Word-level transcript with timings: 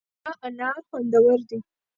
د 0.03 0.03
فراه 0.23 0.37
انار 0.47 0.75
خوندور 0.87 1.39
دي 1.49 1.59